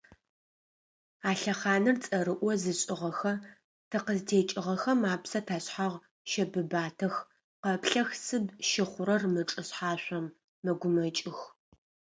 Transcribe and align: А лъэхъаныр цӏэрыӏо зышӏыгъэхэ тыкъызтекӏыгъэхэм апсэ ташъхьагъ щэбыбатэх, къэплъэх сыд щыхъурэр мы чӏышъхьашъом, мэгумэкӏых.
А 1.29 1.31
лъэхъаныр 1.39 1.97
цӏэрыӏо 2.03 2.51
зышӏыгъэхэ 2.61 3.33
тыкъызтекӏыгъэхэм 3.89 4.99
апсэ 5.13 5.39
ташъхьагъ 5.47 5.97
щэбыбатэх, 6.29 7.15
къэплъэх 7.61 8.09
сыд 8.25 8.45
щыхъурэр 8.69 9.23
мы 9.33 9.41
чӏышъхьашъом, 9.49 10.25
мэгумэкӏых. 10.63 11.39